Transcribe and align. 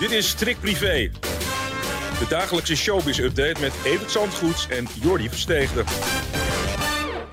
Dit 0.00 0.10
is 0.10 0.28
Strik 0.28 0.60
Privé. 0.60 1.10
De 2.18 2.26
dagelijkse 2.28 2.76
showbiz-update 2.76 3.60
met 3.60 3.72
Evert 3.84 4.10
Zandgoeds 4.10 4.68
en 4.68 4.86
Jordi 5.02 5.28
Versteegde. 5.28 5.84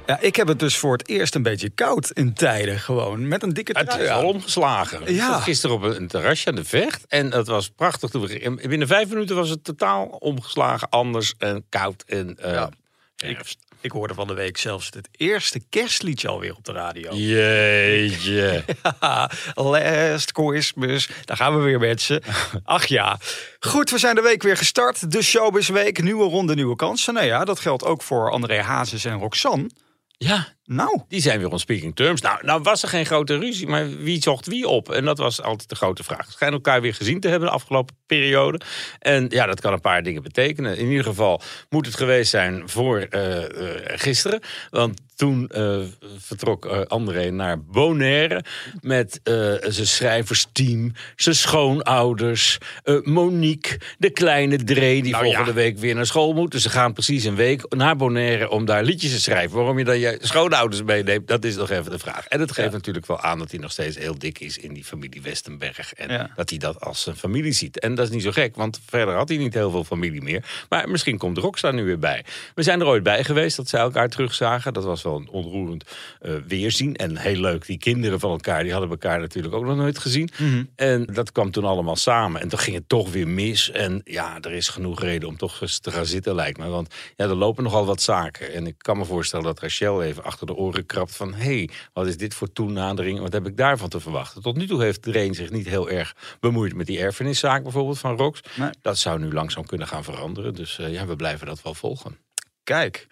Ja, 0.06 0.20
ik 0.20 0.36
heb 0.36 0.48
het 0.48 0.60
dus 0.60 0.78
voor 0.78 0.92
het 0.98 1.08
eerst 1.10 1.36
een 1.36 1.44
beetje 1.44 1.70
koud 1.70 2.12
in 2.12 2.34
tijden 2.34 2.80
gewoon. 2.80 3.28
Met 3.28 3.44
een 3.44 3.54
dikke 3.54 3.78
Het 3.78 3.90
trui 3.90 4.04
is 4.04 4.10
al 4.10 4.28
omgeslagen. 4.28 5.02
Ik 5.02 5.16
Ja. 5.16 5.40
gisteren 5.40 5.76
op 5.76 5.84
een 5.84 6.08
terrasje 6.08 6.50
aan 6.50 6.56
de 6.56 6.64
vecht. 6.64 7.06
En 7.08 7.30
dat 7.30 7.48
was 7.48 7.70
prachtig. 7.70 8.10
Toen 8.10 8.28
we- 8.28 8.60
Binnen 8.68 8.88
vijf 8.88 9.10
minuten 9.10 9.36
was 9.36 9.50
het 9.50 9.64
totaal 9.64 10.06
omgeslagen, 10.06 10.90
anders 10.90 11.34
en 11.38 11.66
koud. 11.70 12.04
En, 12.08 12.38
eh, 12.40 12.52
Ja. 12.54 12.70
herfst. 13.16 13.58
Ik 13.82 13.92
hoorde 13.92 14.14
van 14.14 14.28
de 14.28 14.34
week 14.34 14.58
zelfs 14.58 14.90
het 14.94 15.10
eerste 15.12 15.62
kerstliedje 15.70 16.28
alweer 16.28 16.56
op 16.56 16.66
de 16.66 16.72
radio. 16.72 17.14
Jeetje. 17.14 18.64
Last 19.56 20.32
Christmas. 20.34 21.10
Daar 21.26 21.38
gaan 21.38 21.58
we 21.58 21.64
weer, 21.64 21.80
mensen. 21.80 22.24
Ach 22.64 22.86
ja. 22.86 23.20
Goed, 23.60 23.90
we 23.90 23.98
zijn 23.98 24.16
de 24.16 24.22
week 24.22 24.44
weer 24.44 24.58
gestart. 24.58 25.12
De 25.12 25.22
Showbiz 25.22 25.70
Week. 25.70 26.02
Nieuwe 26.02 26.30
ronde, 26.30 26.56
nieuwe 26.56 26.76
kansen. 26.76 27.14
Nou 27.14 27.26
ja, 27.26 27.46
dat 27.46 27.60
geldt 27.60 27.84
ook 27.84 28.02
voor 28.02 28.32
André 28.32 28.62
Hazes 28.62 29.06
en 29.06 29.20
Roxanne. 29.20 29.70
Ja, 30.18 30.48
Nou, 30.70 31.02
die 31.08 31.22
zijn 31.22 31.40
weer 31.40 31.52
on 31.52 31.60
speaking 31.60 31.96
terms. 31.96 32.22
Nou, 32.22 32.46
nou 32.46 32.62
was 32.62 32.84
er 32.84 32.90
geen 32.90 33.06
grote 33.06 33.38
ruzie, 33.38 33.68
maar 33.68 33.98
wie 33.98 34.22
zocht 34.22 34.46
wie 34.46 34.68
op? 34.68 34.92
En 34.92 35.06
dat 35.06 35.18
was 35.18 35.42
altijd 35.42 35.70
de 35.70 35.76
grote 35.76 36.04
vraag. 36.04 36.26
Ze 36.26 36.32
schijnen 36.32 36.56
elkaar 36.58 36.82
weer 36.82 36.94
gezien 36.94 37.20
te 37.20 37.28
hebben 37.28 37.48
de 37.48 37.54
afgelopen 37.54 37.96
periode. 38.06 38.60
En 39.00 39.26
ja, 39.30 39.46
dat 39.46 39.62
kan 39.62 39.74
een 39.74 39.82
paar 39.82 40.04
dingen 40.04 40.24
betekenen. 40.24 40.78
In 40.78 40.88
ieder 40.88 41.04
geval 41.04 41.42
moet 41.70 41.86
het 41.86 41.96
geweest 41.96 42.30
zijn 42.30 42.70
voor 42.70 43.00
eh, 43.00 43.44
eh, 43.44 43.50
gisteren. 43.86 44.40
Want 44.70 45.00
toen 45.16 45.48
eh, 45.48 45.80
vertrok 46.18 46.66
André 46.66 47.30
naar 47.30 47.64
Bonaire 47.64 48.44
met 48.82 49.20
zijn 49.64 49.88
schrijversteam, 49.88 50.94
zijn 51.16 51.36
schoonouders, 51.36 52.58
Monique, 53.04 53.80
de 53.98 54.10
kleine 54.10 54.64
Dree, 54.64 55.02
die 55.02 55.12
Nou 55.12 55.24
volgende 55.24 55.50
ja. 55.50 55.56
week 55.56 55.78
weer 55.78 55.96
naar 55.96 56.06
school 56.06 56.34
moet. 56.34 56.52
Dus 56.52 56.62
ze 56.62 56.70
gaan 56.70 56.94
precies 56.94 57.24
een 57.24 57.36
week 57.36 57.76
naar 57.76 57.96
Bonaire 57.96 58.50
om 58.50 58.66
daar 58.66 58.84
liedjes 58.84 59.12
te 59.12 59.22
schrijven. 59.22 59.58
Waarom 59.58 59.78
je 59.78 59.84
dan 59.84 60.00
je 60.00 60.18
schoonouders 60.22 60.57
meeneemt, 60.86 61.28
dat 61.28 61.44
is 61.44 61.56
nog 61.56 61.70
even 61.70 61.92
de 61.92 62.00
vraag. 62.00 62.28
En 62.28 62.40
het 62.40 62.52
geeft 62.52 62.72
natuurlijk 62.72 63.06
wel 63.08 63.22
aan 63.22 63.40
dat 63.40 63.52
hij 63.52 63.60
nog 63.60 63.72
steeds 63.72 63.98
heel 63.98 64.18
dik 64.20 64.40
is 64.40 64.58
in 64.58 64.74
die 64.74 64.84
familie 64.84 65.22
Westenberg. 65.22 65.94
En 65.94 66.10
Ja. 66.10 66.30
dat 66.36 66.50
hij 66.50 66.60
dat 66.60 66.82
als 66.82 67.02
zijn 67.02 67.16
familie 67.16 67.52
ziet. 67.52 67.80
En 67.80 67.96
dat 67.96 68.06
is 68.08 68.14
niet 68.14 68.24
zo 68.24 68.32
gek, 68.32 68.56
want 68.56 68.80
verder 68.86 69.16
had 69.16 69.30
hij 69.30 69.38
niet 69.38 69.54
heel 69.54 69.72
veel 69.72 69.84
familie 69.84 70.22
meer. 70.22 70.44
Maar 70.70 70.90
misschien 70.90 71.18
komt 71.18 71.38
Rockstar 71.38 71.74
nu 71.74 71.84
weer 71.84 72.00
bij. 72.00 72.26
We 72.56 72.64
zijn 72.64 72.80
er 72.80 72.88
ooit 72.88 73.04
bij 73.04 73.24
geweest 73.24 73.58
dat 73.58 73.68
zij 73.70 73.80
elkaar 73.80 74.10
terugzagen. 74.10 74.74
Dat 74.74 74.84
was 74.84 75.02
wel 75.04 75.16
een 75.16 75.30
onroerend 75.30 75.84
eh, 76.22 76.32
weerzien. 76.48 76.96
En 76.96 77.18
heel 77.18 77.40
leuk, 77.40 77.66
die 77.66 77.78
kinderen 77.78 78.20
van 78.20 78.32
elkaar, 78.32 78.64
die 78.64 78.72
hadden 78.72 78.90
elkaar 78.90 79.20
natuurlijk 79.20 79.56
ook 79.56 79.66
nog 79.66 79.76
nooit 79.76 79.98
gezien. 80.00 80.30
En 80.76 81.06
dat 81.14 81.32
kwam 81.32 81.52
toen 81.52 81.66
allemaal 81.66 81.96
samen. 81.96 82.42
En 82.42 82.48
toen 82.48 82.60
ging 82.60 82.76
het 82.76 82.90
toch 82.90 83.12
weer 83.12 83.28
mis. 83.28 83.72
En 83.72 84.02
ja, 84.04 84.38
er 84.42 84.52
is 84.52 84.70
genoeg 84.70 85.02
reden 85.02 85.30
om 85.30 85.38
toch 85.38 85.62
eens 85.62 85.80
te 85.80 85.92
gaan 85.92 86.06
zitten, 86.06 86.36
lijkt 86.36 86.58
me. 86.58 86.68
Want 86.68 86.94
ja, 87.16 87.26
er 87.26 87.36
lopen 87.36 87.64
nogal 87.64 87.86
wat 87.86 88.02
zaken. 88.02 88.54
En 88.54 88.68
ik 88.68 88.76
kan 88.78 88.98
me 88.98 89.06
voorstellen 89.06 89.46
dat 89.46 89.60
Rachel 89.60 90.04
even 90.04 90.24
achter 90.24 90.47
de 90.48 90.56
oren 90.56 90.86
krabt 90.86 91.16
van... 91.16 91.34
hé, 91.34 91.44
hey, 91.44 91.70
wat 91.94 92.08
is 92.08 92.18
dit 92.18 92.34
voor 92.34 92.52
toenadering? 92.54 93.20
Wat 93.20 93.34
heb 93.34 93.48
ik 93.48 93.58
daarvan 93.58 93.90
te 93.90 94.00
verwachten? 94.00 94.42
Tot 94.42 94.58
nu 94.58 94.68
toe 94.68 94.82
heeft 94.84 95.02
Dreen 95.02 95.34
zich 95.34 95.50
niet 95.50 95.68
heel 95.68 95.90
erg 95.90 96.16
bemoeid 96.40 96.76
met 96.76 96.86
die 96.86 97.00
erfeniszaak 97.00 97.64
bijvoorbeeld 97.64 98.00
van 98.00 98.18
Rox. 98.18 98.40
Nee. 98.56 98.70
Dat 98.82 98.98
zou 98.98 99.20
nu 99.20 99.32
langzaam 99.34 99.66
kunnen 99.66 99.88
gaan 99.88 100.04
veranderen. 100.04 100.54
Dus 100.54 100.80
eh, 100.80 100.92
ja, 100.94 101.06
we 101.06 101.16
blijven 101.16 101.48
dat 101.48 101.62
wel 101.62 101.74
volgen. 101.74 102.18
kijk. 102.64 103.08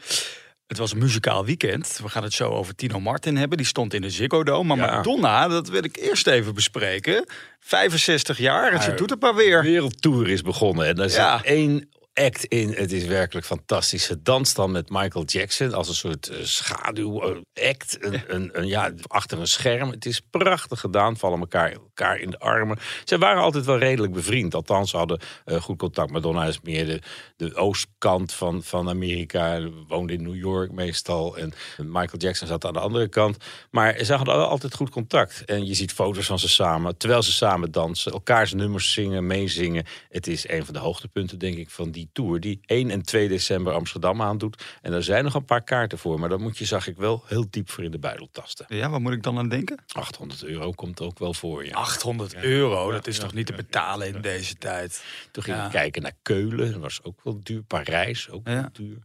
Het 0.67 0.77
was 0.77 0.91
een 0.91 0.97
muzikaal 0.97 1.45
weekend. 1.45 1.99
We 2.03 2.09
gaan 2.09 2.23
het 2.23 2.33
zo 2.33 2.49
over 2.49 2.75
Tino 2.75 2.99
Martin 2.99 3.37
hebben. 3.37 3.57
Die 3.57 3.67
stond 3.67 3.93
in 3.93 4.01
de 4.01 4.09
Ziggo 4.09 4.43
Dome. 4.43 4.75
Maar 4.75 4.87
Ja. 4.89 4.95
Madonna, 4.95 5.47
dat 5.47 5.67
wil 5.69 5.83
ik 5.83 5.97
eerst 5.97 6.27
even 6.27 6.53
bespreken. 6.53 7.25
65 7.59 8.37
jaar 8.37 8.71
en 8.71 8.81
ze 8.81 8.93
doet 8.93 9.09
het 9.09 9.21
maar 9.21 9.35
weer. 9.35 9.61
wereldtour 9.63 10.29
is 10.29 10.41
begonnen. 10.41 10.85
En 10.87 10.95
daar 10.95 11.09
zit 11.09 11.17
Ja. 11.19 11.43
één 11.43 11.89
act 12.15 12.43
in. 12.45 12.73
Het 12.73 12.91
is 12.91 13.05
werkelijk 13.05 13.45
fantastisch. 13.45 14.03
Ze 14.05 14.21
danst 14.21 14.55
dan 14.55 14.71
met 14.71 14.89
Michael 14.89 15.25
Jackson 15.25 15.73
als 15.73 15.87
een 15.87 15.93
soort 15.95 16.27
eh, 16.27 16.37
schaduw-act. 16.43 17.97
Een, 17.99 18.23
een, 18.27 18.49
een, 18.53 18.67
ja, 18.67 18.91
achter 19.07 19.39
een 19.39 19.47
scherm. 19.47 19.91
Het 19.91 20.05
is 20.05 20.19
prachtig 20.19 20.79
gedaan. 20.79 21.17
Vallen 21.17 21.39
elkaar, 21.39 21.71
elkaar 21.71 22.19
in 22.19 22.29
de 22.29 22.39
armen. 22.39 22.77
Ze 23.03 23.17
waren 23.17 23.41
altijd 23.41 23.65
wel 23.65 23.77
redelijk 23.77 24.13
bevriend. 24.13 24.53
Althans, 24.53 24.89
ze 24.89 24.97
hadden 24.97 25.19
eh, 25.45 25.61
goed 25.61 25.77
contact. 25.77 26.11
Madonna 26.11 26.45
is 26.45 26.61
meer 26.61 26.85
de, 26.85 27.01
de 27.35 27.55
oostkant 27.55 28.33
van, 28.33 28.63
van 28.63 28.89
Amerika. 28.89 29.69
Woonde 29.87 30.13
in 30.13 30.23
New 30.23 30.35
York 30.35 30.71
meestal. 30.71 31.37
En 31.37 31.53
Michael 31.77 32.17
Jackson 32.17 32.47
zat 32.47 32.65
aan 32.65 32.73
de 32.73 32.79
andere 32.79 33.07
kant. 33.07 33.37
Maar 33.71 34.03
ze 34.03 34.13
hadden 34.13 34.35
wel 34.35 34.47
altijd 34.47 34.75
goed 34.75 34.89
contact. 34.89 35.45
En 35.45 35.65
je 35.65 35.73
ziet 35.73 35.91
foto's 35.91 36.25
van 36.25 36.39
ze 36.39 36.49
samen. 36.49 36.97
Terwijl 36.97 37.23
ze 37.23 37.31
samen 37.31 37.71
dansen. 37.71 38.11
Elkaars 38.11 38.53
nummers 38.53 38.93
zingen, 38.93 39.27
meezingen. 39.27 39.85
Het 40.09 40.27
is 40.27 40.49
een 40.49 40.65
van 40.65 40.73
de 40.73 40.79
hoogtepunten, 40.79 41.39
denk 41.39 41.57
ik, 41.57 41.69
van 41.69 41.91
die 41.91 42.04
tour. 42.11 42.39
Die 42.39 42.59
1 42.65 42.89
en 42.89 43.01
2 43.01 43.27
december 43.27 43.73
Amsterdam 43.73 44.21
aandoet. 44.21 44.63
En 44.81 44.91
daar 44.91 45.03
zijn 45.03 45.23
nog 45.23 45.33
een 45.33 45.45
paar 45.45 45.63
kaarten 45.63 45.97
voor. 45.97 46.19
Maar 46.19 46.29
daar 46.29 46.39
moet 46.39 46.57
je, 46.57 46.65
zag 46.65 46.87
ik, 46.87 46.97
wel 46.97 47.23
heel 47.25 47.45
diep 47.49 47.69
voor 47.69 47.83
in 47.83 47.91
de 47.91 47.97
buidel 47.99 48.29
tasten. 48.31 48.65
Ja, 48.69 48.89
wat 48.89 48.99
moet 48.99 49.13
ik 49.13 49.23
dan 49.23 49.37
aan 49.37 49.49
denken? 49.49 49.77
800 49.91 50.43
euro 50.43 50.71
komt 50.71 51.01
ook 51.01 51.19
wel 51.19 51.33
voor 51.33 51.65
je. 51.65 51.73
800 51.73 52.35
euro, 52.35 52.91
dat 52.91 53.07
is 53.07 53.19
toch 53.19 53.33
niet 53.33 53.45
te 53.45 53.53
betalen 53.53 54.07
in 54.15 54.21
deze 54.21 54.55
tijd? 54.55 55.03
Toen 55.31 55.43
ging 55.43 55.57
Ja. 55.57 55.65
ik 55.65 55.71
kijken 55.71 56.01
naar 56.01 56.15
Keulen. 56.21 56.71
Dat 56.71 56.81
was 56.81 56.99
ook 57.03 57.19
wel 57.23 57.39
duur. 57.43 57.61
Parijs, 57.63 58.29
ook 58.29 58.47
Ja. 58.47 58.53
wel 58.53 58.69
duur. 58.73 58.97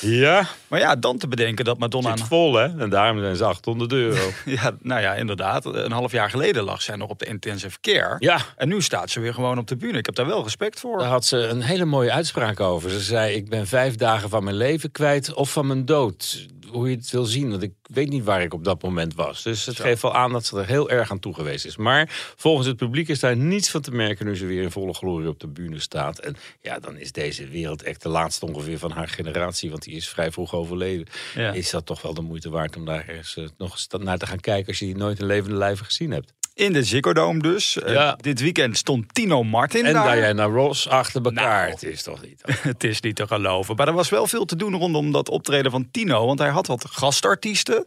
Ja, 0.00 0.46
Maar 0.68 0.80
ja, 0.80 0.96
dan 0.96 1.18
te 1.18 1.28
bedenken 1.28 1.64
dat 1.64 1.78
Madonna... 1.78 2.16
zit 2.16 2.26
vol 2.26 2.54
hè. 2.54 2.64
En 2.64 2.90
daarom 2.90 3.20
zijn 3.20 3.36
ze 3.36 3.44
800 3.44 3.92
euro. 3.92 4.30
Ja, 4.44 4.70
nou 4.82 5.00
ja, 5.00 5.14
inderdaad. 5.14 5.64
Een 5.64 5.92
half 5.92 6.12
jaar 6.12 6.30
geleden 6.30 6.64
lag 6.64 6.82
zij 6.82 6.96
nog 6.96 7.08
op 7.08 7.18
de 7.18 7.26
intensive 7.26 7.80
care. 7.80 8.16
Ja, 8.18 8.38
En 8.56 8.68
nu 8.68 8.82
staat 8.82 9.10
ze 9.10 9.20
weer 9.20 9.34
gewoon 9.34 9.58
op 9.58 9.66
de 9.66 9.76
bühne. 9.76 9.98
Ik 9.98 10.06
heb 10.06 10.14
daar 10.14 10.26
wel 10.26 10.42
respect 10.42 10.80
voor. 10.80 10.98
Daar 10.98 11.08
had 11.08 11.24
ze 11.24 11.36
een 11.36 11.62
hele 11.62 11.84
mooie 11.84 12.12
uitspraak 12.12 12.60
over. 12.60 12.90
Ze 12.90 13.00
zei: 13.00 13.34
Ik 13.34 13.48
ben 13.48 13.66
vijf 13.66 13.94
dagen 13.94 14.28
van 14.28 14.44
mijn 14.44 14.56
leven 14.56 14.92
kwijt 14.92 15.34
of 15.34 15.52
van 15.52 15.66
mijn 15.66 15.84
dood. 15.84 16.46
Hoe 16.70 16.90
je 16.90 16.96
het 16.96 17.10
wil 17.10 17.24
zien, 17.24 17.50
want 17.50 17.62
ik 17.62 17.72
weet 17.82 18.08
niet 18.08 18.24
waar 18.24 18.42
ik 18.42 18.54
op 18.54 18.64
dat 18.64 18.82
moment 18.82 19.14
was. 19.14 19.42
Dus 19.42 19.66
het 19.66 19.80
geeft 19.80 20.02
wel 20.02 20.14
aan 20.14 20.32
dat 20.32 20.44
ze 20.44 20.58
er 20.58 20.66
heel 20.66 20.90
erg 20.90 21.10
aan 21.10 21.18
toe 21.18 21.34
geweest 21.34 21.64
is. 21.64 21.76
Maar 21.76 22.32
volgens 22.36 22.66
het 22.66 22.76
publiek 22.76 23.08
is 23.08 23.20
daar 23.20 23.36
niets 23.36 23.70
van 23.70 23.80
te 23.80 23.90
merken 23.90 24.26
nu 24.26 24.36
ze 24.36 24.46
weer 24.46 24.62
in 24.62 24.70
volle 24.70 24.94
glorie 24.94 25.28
op 25.28 25.40
de 25.40 25.48
bühne 25.48 25.80
staat. 25.80 26.18
En 26.18 26.36
ja, 26.60 26.78
dan 26.78 26.96
is 26.96 27.12
deze 27.12 27.48
wereld 27.48 27.82
echt 27.82 28.02
de 28.02 28.08
laatste 28.08 28.46
ongeveer 28.46 28.78
van 28.78 28.90
haar 28.90 29.08
generatie, 29.08 29.70
want 29.70 29.82
die 29.82 29.94
is 29.94 30.08
vrij 30.08 30.32
vroeg 30.32 30.54
overleden. 30.54 31.06
Ja. 31.34 31.52
Is 31.52 31.70
dat 31.70 31.86
toch 31.86 32.02
wel 32.02 32.14
de 32.14 32.22
moeite 32.22 32.50
waard 32.50 32.76
om 32.76 32.84
daar 32.84 33.08
eens, 33.08 33.36
eh, 33.36 33.44
nog 33.58 33.72
eens 33.72 33.88
naar 33.98 34.18
te 34.18 34.26
gaan 34.26 34.40
kijken 34.40 34.66
als 34.68 34.78
je 34.78 34.84
die 34.84 34.96
nooit 34.96 35.18
in 35.18 35.26
levende 35.26 35.56
lijven 35.56 35.84
gezien 35.84 36.10
hebt? 36.10 36.32
In 36.56 36.72
de 36.72 36.82
Ziggo 36.82 37.12
Dome 37.12 37.38
dus. 37.40 37.78
Eh, 37.78 37.92
Ja. 37.92 38.16
dit 38.20 38.40
weekend 38.40 38.76
stond 38.76 39.14
Tino 39.14 39.42
Martin 39.42 39.84
En 39.84 39.92
daar. 39.92 40.16
Diana 40.16 40.44
Ross 40.44 40.88
achter 40.88 41.22
elkaar. 41.24 41.58
Nou. 41.60 41.70
Het 41.70 41.82
is 41.82 42.02
toch 42.02 42.22
niet. 42.22 42.40
Het 42.72 42.84
is 42.84 43.00
niet 43.00 43.16
te 43.16 43.26
geloven. 43.26 43.76
Maar 43.76 43.88
er 43.88 43.92
was 43.94 44.08
wel 44.08 44.26
veel 44.26 44.44
te 44.44 44.56
doen 44.56 44.74
rondom 44.74 45.12
dat 45.12 45.28
optreden 45.28 45.70
van 45.70 45.88
Tino. 45.90 46.26
Want 46.26 46.38
hij 46.38 46.48
had 46.48 46.66
wat 46.66 46.84
gastartiesten. 46.90 47.84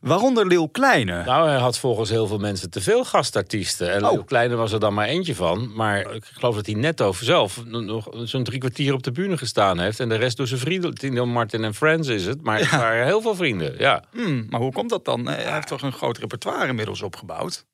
Waaronder 0.00 0.46
Leeuw 0.46 0.66
Kleine. 0.66 1.24
Nou, 1.24 1.48
hij 1.48 1.58
had 1.58 1.78
volgens 1.78 2.10
heel 2.10 2.26
veel 2.26 2.38
mensen 2.38 2.70
te 2.70 2.80
veel 2.80 3.04
gastartiesten. 3.04 3.92
En 3.92 4.04
Oh. 4.06 4.26
Kleine 4.26 4.54
was 4.54 4.72
er 4.72 4.80
dan 4.80 4.94
maar 4.94 5.06
eentje 5.06 5.34
van. 5.34 5.72
Maar 5.74 6.14
ik 6.14 6.24
geloof 6.32 6.54
dat 6.54 6.66
hij 6.66 6.74
netto 6.74 7.12
zelf 7.12 7.64
nog 7.64 8.08
zo'n 8.12 8.44
drie 8.44 8.58
kwartier 8.58 8.92
op 8.94 9.02
de 9.02 9.12
bühne 9.12 9.36
gestaan 9.38 9.78
heeft. 9.78 10.00
En 10.00 10.08
de 10.08 10.16
rest 10.16 10.36
door 10.36 10.46
zijn 10.46 10.60
vrienden. 10.60 10.94
Tino 10.94 11.26
Martin 11.26 11.64
en 11.64 11.74
Friends 11.74 12.08
is 12.08 12.26
het. 12.26 12.42
Maar 12.42 12.58
het 12.58 12.70
waren 12.70 13.06
heel 13.06 13.20
veel 13.20 13.34
vrienden, 13.34 13.74
ja. 13.78 14.02
Hmm, 14.12 14.46
maar 14.50 14.60
hoe 14.60 14.72
komt 14.72 14.90
dat 14.90 15.04
dan? 15.04 15.26
Hij 15.26 15.52
heeft 15.54 15.66
toch 15.66 15.82
een 15.82 15.92
groot 15.92 16.18
repertoire 16.18 16.66
inmiddels 16.68 17.02
opgebouwd? 17.02 17.64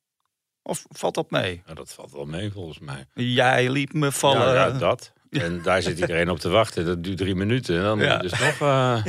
Of 0.62 0.84
valt 0.88 1.14
dat 1.14 1.30
mee? 1.30 1.62
Nou, 1.64 1.76
dat 1.76 1.92
valt 1.92 2.12
wel 2.12 2.24
mee 2.24 2.50
volgens 2.50 2.78
mij. 2.78 3.06
Jij 3.14 3.70
liet 3.70 3.92
me 3.92 4.12
vallen. 4.12 4.54
Ja, 4.54 4.66
ja, 4.66 4.70
dat. 4.70 5.12
En 5.32 5.60
daar 5.62 5.82
zit 5.82 5.98
iedereen 5.98 6.30
op 6.30 6.38
te 6.38 6.48
wachten. 6.48 6.84
Dat 6.84 7.04
duurt 7.04 7.16
drie 7.18 7.34
minuten. 7.34 7.76
En 7.76 7.82
dan 7.82 7.98
Ja. 7.98 8.18
dus 8.18 8.30
nog... 8.30 8.60
eh, 8.60 9.04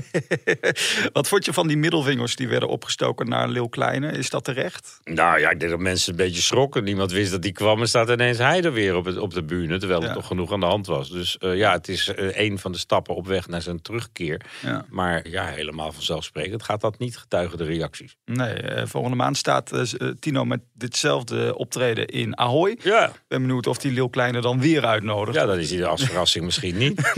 Wat 1.13 1.27
vond 1.27 1.45
je 1.45 1.53
van 1.53 1.67
die 1.67 1.77
middelvingers 1.77 2.35
die 2.35 2.47
werden 2.47 2.69
opgestoken 2.69 3.29
naar 3.29 3.47
Leeuw 3.47 3.67
Kleine? 3.67 4.11
Is 4.11 4.29
dat 4.29 4.43
terecht? 4.43 4.99
Nou 5.03 5.39
ja, 5.39 5.49
ik 5.49 5.59
denk 5.59 5.71
dat 5.71 5.79
mensen 5.79 6.11
een 6.11 6.17
beetje 6.17 6.41
schrokken. 6.41 6.83
Niemand 6.83 7.11
wist 7.11 7.31
dat 7.31 7.41
die 7.41 7.51
kwam 7.51 7.79
en 7.81 7.87
staat 7.87 8.09
ineens 8.09 8.37
hij 8.37 8.61
er 8.63 8.73
weer 8.73 8.95
op, 8.95 9.05
het, 9.05 9.17
op 9.17 9.33
de 9.33 9.43
bühne. 9.43 9.77
Terwijl 9.79 10.01
er 10.01 10.07
Ja. 10.07 10.13
toch 10.13 10.27
genoeg 10.27 10.51
aan 10.51 10.59
de 10.59 10.65
hand 10.65 10.87
was. 10.87 11.09
Dus 11.11 11.37
eh, 11.37 11.57
ja, 11.57 11.71
het 11.71 11.87
is 11.87 12.07
eh, 12.13 12.39
een 12.39 12.59
van 12.59 12.71
de 12.71 12.77
stappen 12.77 13.15
op 13.15 13.27
weg 13.27 13.47
naar 13.47 13.61
zijn 13.61 13.81
terugkeer. 13.81 14.41
Ja. 14.61 14.85
Maar 14.89 15.27
ja, 15.29 15.45
helemaal 15.45 15.91
vanzelfsprekend 15.91 16.63
gaat 16.63 16.81
dat 16.81 16.99
niet 16.99 17.17
getuigen 17.17 17.57
de 17.57 17.63
reacties. 17.63 18.15
Nee, 18.25 18.85
volgende 18.85 19.15
maand 19.17 19.37
staat 19.37 19.71
Tino 20.19 20.45
met 20.45 20.59
ditzelfde 20.73 21.57
optreden 21.57 22.05
in 22.07 22.37
Ahoy. 22.37 22.77
Ja. 22.83 23.11
ben 23.27 23.41
benieuwd 23.41 23.67
of 23.67 23.77
die 23.77 23.91
Leeuw 23.91 24.07
Kleine 24.07 24.41
dan 24.41 24.59
weer 24.59 24.85
uitnodigt. 24.85 25.37
Ja, 25.37 25.45
dat 25.45 25.57
is 25.57 25.71
hij 25.71 25.85
als 25.85 26.11
verrassing 26.13 26.45
misschien 26.45 26.77
niet. 26.77 27.01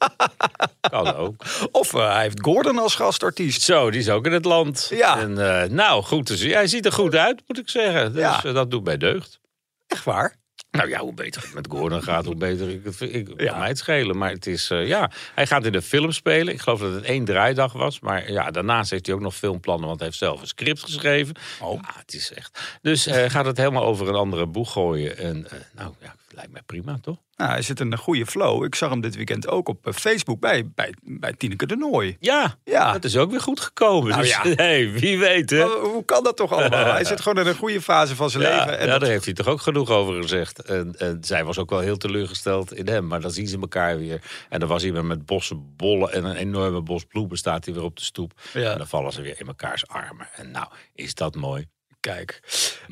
Kan 0.90 1.14
ook. 1.14 1.34
Of 1.70 1.94
eh, 1.94 2.12
hij 2.12 2.22
heeft 2.22 2.40
Gordon 2.40 2.78
als 2.78 2.94
gastartiest. 2.94 3.62
Zo, 3.62 3.90
die 3.90 4.00
is 4.00 4.08
ook 4.08 4.26
in 4.26 4.32
het 4.32 4.44
land. 4.44 4.86
Ja. 4.94 5.18
En, 5.20 5.62
eh, 5.62 5.68
nou, 5.70 6.02
goed 6.02 6.26
te 6.26 6.36
zien. 6.36 6.52
Hij 6.52 6.66
ziet 6.66 6.86
er 6.86 6.92
goed 6.92 7.14
uit, 7.14 7.42
moet 7.46 7.58
ik 7.58 7.68
zeggen. 7.68 8.12
Dus 8.12 8.22
Ja. 8.22 8.44
eh, 8.44 8.54
dat 8.54 8.70
doet 8.70 8.84
bij 8.84 8.96
deugd. 8.96 9.40
Echt 9.86 10.04
waar? 10.04 10.40
Nou 10.70 10.88
ja, 10.88 10.98
hoe 10.98 11.14
beter 11.14 11.42
het 11.42 11.54
met 11.54 11.66
Gordon 11.70 12.02
gaat, 12.02 12.24
hoe 12.24 12.34
beter 12.34 12.68
ik 12.68 12.84
het 12.84 13.00
ik, 13.00 13.28
Ja. 13.36 13.50
kan 13.50 13.58
mij 13.58 13.68
het 13.68 13.78
schelen. 13.78 14.18
Maar 14.18 14.30
het 14.30 14.46
is, 14.46 14.68
ja, 14.68 15.10
hij 15.34 15.46
gaat 15.46 15.64
in 15.64 15.72
de 15.72 15.82
film 15.82 16.12
spelen. 16.12 16.52
Ik 16.54 16.60
geloof 16.60 16.80
dat 16.80 16.92
het 16.94 17.04
één 17.04 17.24
draaidag 17.24 17.72
was. 17.72 18.00
Maar 18.00 18.32
ja, 18.32 18.50
daarnaast 18.50 18.90
heeft 18.90 19.06
hij 19.06 19.14
ook 19.14 19.20
nog 19.20 19.34
filmplannen, 19.34 19.86
want 19.86 19.98
hij 19.98 20.08
heeft 20.08 20.20
zelf 20.20 20.40
een 20.40 20.46
script 20.46 20.80
geschreven. 20.82 21.34
Oh. 21.60 21.80
Ja, 21.82 21.90
het 21.96 22.14
is 22.14 22.32
echt. 22.32 22.78
Dus 22.82 23.06
gaat 23.26 23.44
het 23.44 23.56
helemaal 23.56 23.84
over 23.84 24.08
een 24.08 24.14
andere 24.14 24.46
boeg 24.46 24.72
gooien. 24.72 25.18
En 25.18 25.46
nou 25.72 25.92
ja, 26.00 26.14
lijkt 26.34 26.52
mij 26.52 26.62
prima, 26.66 26.98
toch? 27.02 27.16
Nou, 27.36 27.50
hij 27.50 27.62
zit 27.62 27.80
in 27.80 27.92
een 27.92 27.98
goede 27.98 28.26
flow. 28.26 28.64
Ik 28.64 28.74
zag 28.74 28.90
hem 28.90 29.00
dit 29.00 29.16
weekend 29.16 29.48
ook 29.48 29.68
op 29.68 29.86
eh, 29.86 29.92
Facebook 29.92 30.40
bij, 30.40 30.70
bij, 30.74 30.94
bij 31.02 31.32
Tineke 31.32 31.66
de 31.66 31.76
Nooi. 31.76 32.16
Ja, 32.20 32.56
Ja. 32.64 32.92
dat 32.92 33.04
is 33.04 33.16
ook 33.16 33.30
weer 33.30 33.40
goed 33.40 33.60
gekomen. 33.60 34.08
Nou 34.10 34.22
dus 34.22 34.30
ja. 34.30 34.42
hey, 34.64 34.90
wie 34.92 35.18
weet 35.18 35.50
hè. 35.50 35.58
Maar 35.58 35.76
hoe 35.76 36.04
kan 36.04 36.24
dat 36.24 36.36
toch 36.36 36.52
allemaal? 36.52 36.92
Hij 36.92 37.04
zit 37.04 37.20
gewoon 37.20 37.42
in 37.44 37.50
een 37.50 37.56
goede 37.58 37.80
fase 37.80 38.16
van 38.16 38.30
zijn 38.30 38.42
Ja, 38.42 38.48
leven. 38.58 38.78
En 38.78 38.86
ja, 38.86 38.92
dat- 38.92 39.00
daar 39.00 39.10
heeft 39.10 39.24
hij 39.24 39.34
toch 39.34 39.46
ook 39.46 39.60
genoeg 39.60 39.90
over 39.90 40.22
gezegd. 40.22 40.62
En, 40.62 40.94
en 40.98 41.18
zij 41.24 41.44
was 41.44 41.58
ook 41.58 41.70
wel 41.70 41.80
heel 41.80 41.96
teleurgesteld 41.96 42.72
in 42.74 42.88
hem. 42.88 43.06
Maar 43.06 43.20
dan 43.20 43.30
zien 43.30 43.46
ze 43.48 43.58
elkaar 43.60 43.98
weer. 43.98 44.22
En 44.48 44.60
dan 44.60 44.68
was 44.68 44.82
hij 44.82 44.92
weer 44.92 45.04
met 45.04 45.26
bossen 45.26 45.76
bollen 45.76 46.12
en 46.12 46.24
een 46.24 46.36
enorme 46.36 46.80
bos 46.82 47.04
bloemen 47.04 47.36
staat 47.36 47.64
hij 47.64 47.74
weer 47.74 47.82
op 47.84 47.96
de 47.96 48.04
stoep. 48.04 48.32
Ja. 48.52 48.72
En 48.72 48.78
dan 48.78 48.86
vallen 48.88 49.12
ze 49.12 49.22
weer 49.22 49.40
in 49.40 49.46
mekaars 49.46 49.88
armen. 49.88 50.28
En 50.34 50.50
nou, 50.50 50.66
is 50.94 51.14
dat 51.14 51.34
mooi. 51.34 51.66
Kijk, 52.02 52.40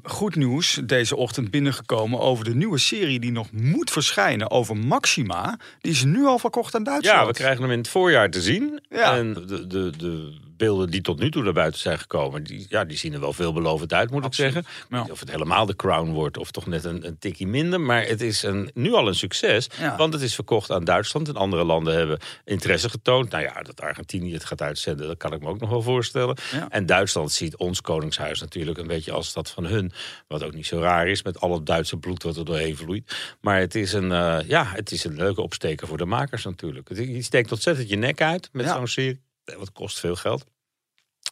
goed 0.02 0.34
nieuws 0.34 0.80
deze 0.84 1.16
ochtend 1.16 1.50
binnengekomen 1.50 2.20
over 2.20 2.44
de 2.44 2.54
nieuwe 2.54 2.78
serie 2.78 3.20
die 3.20 3.32
nog 3.32 3.52
moet 3.52 3.90
verschijnen 3.90 4.50
over 4.50 4.76
Maxima. 4.76 5.58
Die 5.80 5.92
is 5.92 6.04
nu 6.04 6.24
al 6.24 6.38
verkocht 6.38 6.74
aan 6.74 6.82
Duitsland. 6.82 7.18
Ja, 7.18 7.26
we 7.26 7.32
krijgen 7.32 7.62
hem 7.62 7.70
in 7.70 7.78
het 7.78 7.88
voorjaar 7.88 8.30
te 8.30 8.40
zien. 8.42 8.80
Ja. 8.88 9.16
En 9.16 9.32
de, 9.32 9.66
de, 9.66 9.92
de 9.96 10.38
beelden 10.60 10.90
die 10.90 11.00
tot 11.00 11.18
nu 11.18 11.30
toe 11.30 11.42
naar 11.42 11.52
buiten 11.52 11.80
zijn 11.80 11.98
gekomen, 11.98 12.42
die, 12.44 12.66
ja, 12.68 12.84
die 12.84 12.96
zien 12.96 13.12
er 13.12 13.20
wel 13.20 13.32
veelbelovend 13.32 13.92
uit, 13.92 14.10
moet 14.10 14.24
Absoluut. 14.24 14.56
ik 14.56 14.62
zeggen. 14.64 14.96
Ja. 15.06 15.12
Of 15.12 15.20
het 15.20 15.30
helemaal 15.30 15.66
de 15.66 15.76
crown 15.76 16.10
wordt, 16.10 16.36
of 16.36 16.50
toch 16.50 16.66
net 16.66 16.84
een, 16.84 17.06
een 17.06 17.18
tikkie 17.18 17.46
minder. 17.46 17.80
Maar 17.80 18.02
het 18.06 18.20
is 18.20 18.42
een, 18.42 18.70
nu 18.74 18.92
al 18.92 19.08
een 19.08 19.14
succes, 19.14 19.68
Ja. 19.78 19.96
want 19.96 20.12
het 20.12 20.22
is 20.22 20.34
verkocht 20.34 20.70
aan 20.70 20.84
Duitsland. 20.84 21.28
En 21.28 21.34
andere 21.34 21.64
landen 21.64 21.94
hebben 21.94 22.18
interesse 22.44 22.88
getoond. 22.90 23.30
Nou 23.30 23.42
ja, 23.42 23.62
dat 23.62 23.80
Argentinië 23.80 24.32
het 24.32 24.44
gaat 24.44 24.62
uitzenden, 24.62 25.06
dat 25.06 25.16
kan 25.16 25.32
ik 25.32 25.40
me 25.40 25.48
ook 25.48 25.60
nog 25.60 25.70
wel 25.70 25.82
voorstellen. 25.82 26.36
Ja. 26.52 26.68
En 26.68 26.86
Duitsland 26.86 27.32
ziet 27.32 27.56
ons 27.56 27.80
koningshuis 27.80 28.40
natuurlijk 28.40 28.78
een 28.78 28.86
beetje 28.86 29.12
als 29.12 29.32
dat 29.32 29.50
van 29.50 29.64
hun. 29.66 29.92
Wat 30.28 30.42
ook 30.42 30.54
niet 30.54 30.66
zo 30.66 30.78
raar 30.80 31.08
is, 31.08 31.22
met 31.22 31.40
al 31.40 31.54
het 31.54 31.66
Duitse 31.66 31.96
bloed 31.96 32.22
wat 32.22 32.36
er 32.36 32.44
doorheen 32.44 32.76
vloeit. 32.76 33.16
Maar 33.40 33.58
het 33.58 33.74
is 33.74 33.92
een, 33.92 34.12
eh, 34.12 34.38
ja, 34.46 34.64
het 34.66 34.90
is 34.92 35.04
een 35.04 35.16
leuke 35.16 35.40
opsteker 35.42 35.86
voor 35.86 35.96
de 35.98 36.04
makers 36.04 36.44
natuurlijk. 36.44 36.88
Het- 36.88 36.98
Je 36.98 37.22
steekt 37.22 37.52
ontzettend 37.52 37.88
je 37.88 37.96
nek 37.96 38.20
uit 38.22 38.48
met 38.52 38.66
zo'n 38.68 38.86
serie. 38.86 39.20
Wat 39.58 39.72
kost 39.72 39.98
veel 40.00 40.16
geld. 40.16 40.44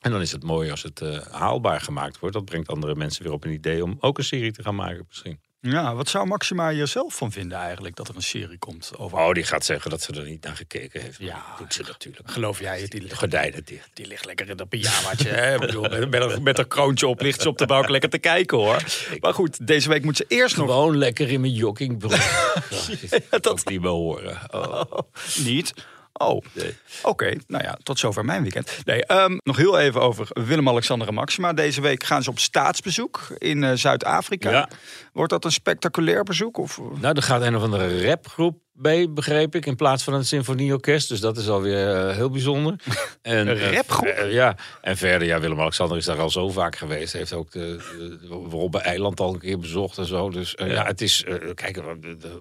En 0.01 0.11
dan 0.11 0.21
is 0.21 0.33
het 0.33 0.43
mooi 0.43 0.71
als 0.71 0.83
het 0.83 1.01
eh, 1.01 1.19
haalbaar 1.31 1.81
gemaakt 1.81 2.19
wordt. 2.19 2.35
Dat 2.35 2.45
brengt 2.45 2.69
andere 2.69 2.95
mensen 2.95 3.23
weer 3.23 3.33
op 3.33 3.45
een 3.45 3.53
idee 3.53 3.83
om 3.85 3.97
ook 4.01 4.19
een 4.19 4.25
serie 4.25 4.53
te 4.53 4.63
gaan 4.63 4.75
maken 4.75 5.05
misschien. 5.09 5.41
Ja, 5.61 5.95
wat 5.95 6.09
zou 6.09 6.27
Maxima 6.27 6.71
hier 6.71 6.87
zelf 6.87 7.15
van 7.17 7.33
vinden 7.33 7.59
eigenlijk 7.59 7.97
dat 7.97 8.09
er 8.09 8.17
een 8.17 8.23
serie 8.23 8.59
komt 8.59 8.91
over? 8.97 9.19
Oh, 9.19 9.33
die 9.33 9.45
gaat 9.45 9.65
zeggen 9.65 9.91
dat 9.91 10.03
ze 10.03 10.13
er 10.13 10.25
niet 10.25 10.45
naar 10.45 10.57
gekeken 10.57 11.01
heeft. 11.03 11.19
Ja. 11.19 11.35
Dat 11.49 11.59
doet 11.59 11.75
ze 11.75 11.83
natuurlijk. 11.83 12.31
Geloof 12.31 12.61
jij 12.61 12.81
het? 12.81 12.91
Die, 12.91 13.07
De 13.09 13.17
gordijnen 13.17 13.65
dicht. 13.65 13.91
die 13.95 14.07
ligt 14.07 14.25
lekker 14.25 14.49
in 14.49 14.57
dat 14.57 14.69
pyjamaatje. 14.69 15.29
hè? 15.29 15.55
Ik 15.55 15.61
bedoel, 15.61 15.83
met, 15.89 16.11
met, 16.11 16.23
een- 16.31 16.43
met 16.43 16.59
een 16.59 16.69
kroontje 16.69 17.07
op 17.07 17.21
ligt 17.21 17.41
ze 17.43 17.49
op 17.49 17.59
de 17.59 17.67
bank 17.67 17.89
lekker 17.89 18.11
te 18.11 18.19
kijken 18.19 18.59
hoor. 18.59 18.83
Maar 19.21 19.35
goed, 19.35 19.67
deze 19.67 19.89
week 19.89 20.05
moet 20.05 20.17
ze 20.17 20.25
eerst 20.29 20.57
nog 20.57 20.67
Gewoon 20.67 20.97
lekker 20.99 21.29
in 21.31 21.41
mijn 21.41 21.53
joggingbroek. 21.53 22.11
dat 23.31 23.43
dat- 23.43 23.69
niet 23.69 23.81
meer 23.81 23.91
horen. 23.91 24.39
Oh. 24.51 24.83
niet. 25.45 25.75
Oh, 26.19 26.45
Nee. 26.53 26.77
oké. 27.03 27.33
Nou 27.47 27.65
ja, 27.65 27.79
tot 27.83 27.99
zover 27.99 28.25
mijn 28.25 28.43
weekend. 28.43 28.79
Nee, 28.85 29.05
ehm, 29.07 29.39
nog 29.43 29.57
heel 29.57 29.79
even 29.79 30.01
over 30.01 30.27
Willem-Alexander 30.33 31.09
en 31.09 31.15
Maxima. 31.15 31.53
Deze 31.53 31.81
week 31.81 32.05
gaan 32.05 32.23
ze 32.23 32.31
op 32.31 32.39
staatsbezoek 32.39 33.27
in 33.39 33.65
eh, 33.65 33.73
Zuid-Afrika. 33.75 34.51
Ja. 34.51 34.69
Wordt 35.13 35.33
dat 35.33 35.45
een 35.45 35.53
spectaculair 35.53 36.23
bezoek? 36.23 36.59
Of... 36.59 36.81
Nou, 37.01 37.17
er 37.17 37.23
gaat 37.23 37.43
een 37.43 37.57
of 37.57 37.63
andere 37.63 38.07
rapgroep 38.09 38.61
bij, 38.79 39.11
begreep 39.13 39.55
ik, 39.55 39.67
in 39.67 39.77
plaats 39.77 40.03
van 40.03 40.15
een 40.15 40.25
symfonieorkest. 40.25 41.09
Dus 41.09 41.21
dat 41.21 41.37
is 41.37 41.49
alweer 41.49 41.95
eh, 41.95 42.17
heel 42.17 42.31
bijzonder. 42.31 42.75
En, 43.23 43.49
Een 43.49 43.57
eh, 43.57 43.73
rapgroep? 43.73 44.07
eh, 44.07 44.33
ja, 44.33 44.57
en 44.81 44.97
verder, 44.97 45.29
ja, 45.29 45.41
Willem-Alexander 45.41 45.97
is 45.97 46.05
daar 46.05 46.19
al 46.19 46.31
zo 46.31 46.49
vaak 46.49 46.77
geweest. 46.77 47.13
Heeft 47.13 47.33
ook 47.33 47.51
de, 47.51 47.77
de 48.21 48.49
Robben 48.51 48.83
Eiland 48.83 49.21
al 49.21 49.33
een 49.33 49.39
keer 49.39 49.59
bezocht 49.59 49.99
en 49.99 50.07
zo. 50.07 50.31
Dus 50.31 50.55
ja. 50.57 50.85
het 50.85 51.01
is, 51.01 51.25
kijk, 51.55 51.83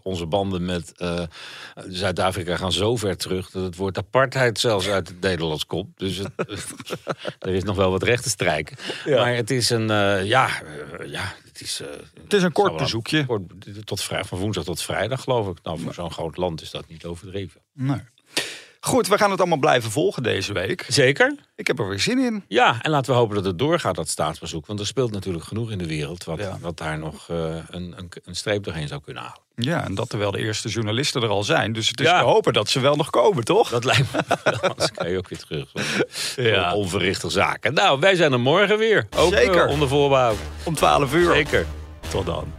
onze 0.03 0.25
banden 0.25 0.65
met 0.65 0.91
Zuid-Afrika 1.87 2.55
gaan 2.55 2.71
zo 2.71 2.95
ver 2.95 3.17
terug... 3.17 3.49
dat 3.49 3.63
het 3.63 3.75
woord 3.75 3.97
apartheid 3.97 4.59
zelfs 4.59 4.89
uit 4.89 5.07
het 5.07 5.21
Nederlands 5.21 5.65
komt. 5.65 5.87
Dus 5.97 6.17
het, 6.17 6.31
er 7.39 7.53
is 7.53 7.63
nog 7.63 7.75
wel 7.75 7.91
wat 7.91 8.03
recht 8.03 8.23
te 8.23 8.29
strijken. 8.29 8.77
Ja. 9.05 9.21
Maar 9.21 9.35
het 9.35 9.51
is 9.51 9.69
een, 9.69 9.87
ja, 10.25 10.49
ja, 11.05 11.33
het 11.57 11.67
is... 11.67 11.81
eh, 11.81 11.87
Het 12.23 12.33
is 12.33 12.43
een 12.43 12.51
kort 12.51 12.77
bezoekje. 12.77 13.25
Kort- 13.25 13.85
Tot 13.85 14.01
vrij, 14.01 14.23
van 14.23 14.39
woensdag 14.39 14.63
tot 14.63 14.81
vrijdag, 14.81 15.21
geloof 15.21 15.47
ik. 15.49 15.57
Nou, 15.63 15.79
voor 15.79 15.93
zo'n 15.93 16.11
groot 16.11 16.37
land 16.37 16.61
is 16.61 16.71
dat 16.71 16.87
niet 16.87 17.05
overdreven. 17.05 17.61
Nee. 17.73 18.01
Goed, 18.87 19.07
we 19.07 19.17
gaan 19.17 19.31
het 19.31 19.39
allemaal 19.39 19.57
blijven 19.57 19.91
volgen 19.91 20.23
deze 20.23 20.53
week. 20.53 20.85
Zeker. 20.87 21.35
Ik 21.55 21.67
heb 21.67 21.79
er 21.79 21.87
weer 21.89 21.99
zin 21.99 22.19
in. 22.19 22.43
Ja, 22.47 22.77
en 22.81 22.91
laten 22.91 23.11
we 23.13 23.17
hopen 23.19 23.35
dat 23.35 23.45
het 23.45 23.59
doorgaat, 23.59 23.95
dat 23.95 24.09
staatsbezoek. 24.09 24.65
Want 24.65 24.79
er 24.79 24.85
speelt 24.87 25.11
natuurlijk 25.11 25.45
genoeg 25.45 25.71
in 25.71 25.77
de 25.77 25.87
wereld... 25.87 26.23
wat, 26.23 26.39
Ja. 26.39 26.57
wat 26.61 26.77
daar 26.77 26.97
nog 26.99 27.29
eh, 27.29 27.37
een, 27.69 27.93
een, 27.97 28.09
een 28.25 28.35
streep 28.35 28.63
doorheen 28.63 28.87
zou 28.87 29.01
kunnen 29.01 29.23
halen. 29.23 29.39
Ja, 29.55 29.83
en 29.85 29.95
dat 29.95 30.09
terwijl 30.09 30.31
de 30.31 30.37
eerste 30.39 30.69
journalisten 30.69 31.21
er 31.21 31.29
al 31.29 31.43
zijn. 31.43 31.73
Dus 31.73 31.87
het 31.89 31.99
is 31.99 32.05
Ja. 32.07 32.19
te 32.19 32.25
hopen 32.25 32.53
dat 32.53 32.69
ze 32.69 32.79
wel 32.79 32.95
nog 32.95 33.09
komen, 33.09 33.43
toch? 33.43 33.69
Dat 33.69 33.83
lijkt 33.83 34.13
me 34.13 34.19
wel, 34.43 34.59
anders 34.71 34.91
kan 34.91 35.09
je 35.09 35.17
ook 35.17 35.29
weer 35.29 35.39
terug. 35.39 35.71
Ja. 36.35 36.73
Onverrichte 36.73 37.29
zaken. 37.29 37.73
Nou, 37.73 37.99
wij 37.99 38.15
zijn 38.15 38.31
er 38.31 38.39
morgen 38.39 38.77
weer. 38.77 39.07
Ook 39.17 39.33
Zeker. 39.33 39.65
eh, 39.65 39.71
onder 39.71 39.87
voorbouw. 39.87 40.35
Om 40.63 40.75
12 40.75 41.13
uur. 41.13 41.33
Zeker. 41.33 41.65
Tot 42.09 42.25
dan. 42.25 42.53